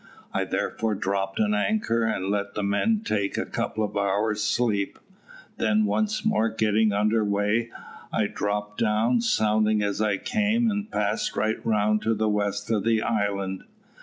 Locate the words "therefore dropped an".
0.45-1.53